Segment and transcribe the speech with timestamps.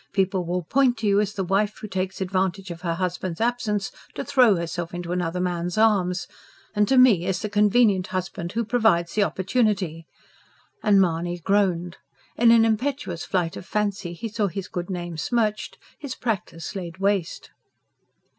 [0.13, 3.91] People will point to you as the wife who takes advantage of her husband's absence
[4.15, 6.27] to throw herself into another man's arms;
[6.73, 10.07] and to me as the convenient husband who provides the opportunity"
[10.81, 11.97] and Mahony groaned.
[12.35, 16.97] In an impetuous flight of fancy he saw his good name smirched, his practice laid
[16.97, 17.51] waste.